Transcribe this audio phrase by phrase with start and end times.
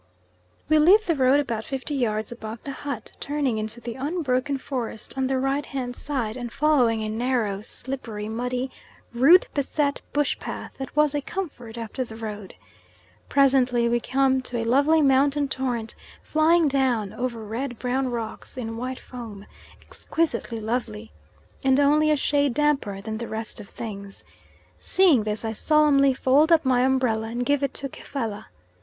[0.67, 5.15] We leave the road about fifty yards above the hut, turning into the unbroken forest
[5.15, 8.71] on the right hand side, and following a narrow, slippery, muddy,
[9.13, 12.55] root beset bush path that was a comfort after the road.
[13.29, 15.93] Presently we come to a lovely mountain torrent
[16.23, 19.45] flying down over red brown rocks in white foam;
[19.83, 21.11] exquisitely lovely,
[21.63, 24.25] and only a shade damper than the rest of things.
[24.79, 28.47] Seeing this I solemnly fold up my umbrella and give it to Kefalla.